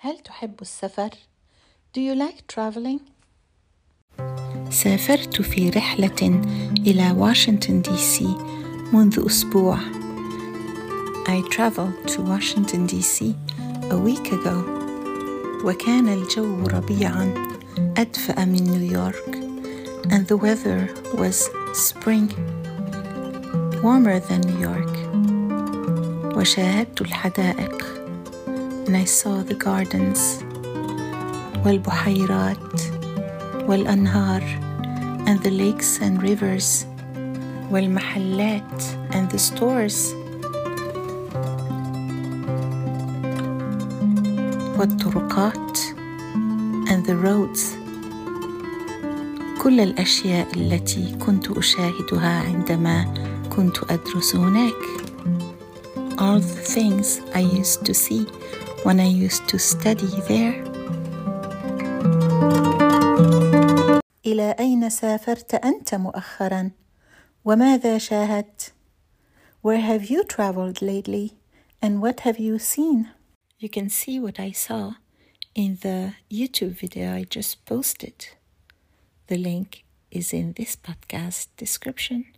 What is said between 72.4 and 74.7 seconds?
seen? You can see what I